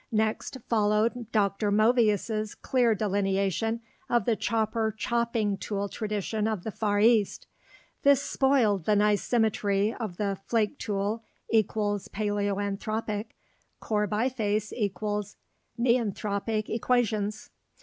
[0.11, 1.69] Next followed Dr.
[1.71, 7.45] Movius' clear delineation of the chopper chopping tool tradition of the Far East.
[8.01, 13.25] This spoiled the nice symmetry of the flake tool = paleoanthropic,
[13.79, 17.51] core biface = neanthropic equations.